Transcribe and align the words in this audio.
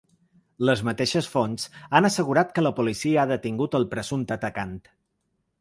Les 0.69 0.79
mateixes 0.87 1.27
fonts 1.33 1.67
han 1.99 2.09
assegurat 2.09 2.55
que 2.57 2.65
la 2.69 2.73
policia 2.81 3.21
ha 3.25 3.29
detingut 3.33 3.81
el 3.81 3.87
presumpte 3.93 4.37
atacant. 4.41 4.77